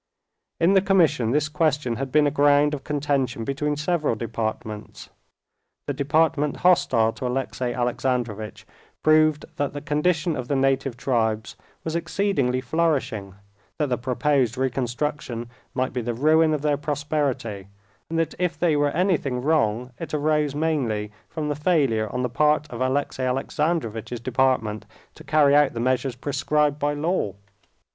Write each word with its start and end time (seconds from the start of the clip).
In 0.59 0.73
the 0.73 0.81
commission 0.81 1.29
this 1.29 1.47
question 1.47 1.97
had 1.97 2.11
been 2.11 2.25
a 2.25 2.31
ground 2.31 2.73
of 2.73 2.83
contention 2.83 3.43
between 3.43 3.75
several 3.75 4.15
departments. 4.15 5.11
The 5.85 5.93
department 5.93 6.55
hostile 6.65 7.13
to 7.13 7.27
Alexey 7.27 7.71
Alexandrovitch 7.75 8.65
proved 9.03 9.45
that 9.57 9.73
the 9.73 9.79
condition 9.81 10.35
of 10.35 10.47
the 10.47 10.55
native 10.55 10.97
tribes 10.97 11.55
was 11.83 11.95
exceedingly 11.95 12.61
flourishing, 12.61 13.35
that 13.77 13.89
the 13.89 13.97
proposed 13.99 14.57
reconstruction 14.57 15.47
might 15.75 15.93
be 15.93 16.01
the 16.01 16.15
ruin 16.15 16.51
of 16.55 16.63
their 16.63 16.77
prosperity, 16.77 17.67
and 18.09 18.17
that 18.17 18.33
if 18.39 18.57
there 18.57 18.79
were 18.79 18.89
anything 18.89 19.39
wrong, 19.39 19.91
it 19.99 20.15
arose 20.15 20.55
mainly 20.55 21.11
from 21.29 21.47
the 21.47 21.55
failure 21.55 22.09
on 22.11 22.23
the 22.23 22.27
part 22.27 22.67
of 22.71 22.81
Alexey 22.81 23.21
Alexandrovitch's 23.21 24.19
department 24.19 24.87
to 25.13 25.23
carry 25.23 25.55
out 25.55 25.73
the 25.73 25.79
measures 25.79 26.15
prescribed 26.15 26.79
by 26.79 26.95
law. 26.95 27.35